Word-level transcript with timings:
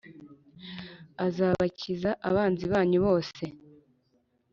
Azabakiza 1.25 2.11
abanzi 2.29 2.65
banyu 2.73 2.99
bose 3.05 3.43